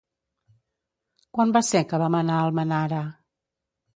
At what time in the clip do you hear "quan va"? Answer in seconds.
1.37-1.61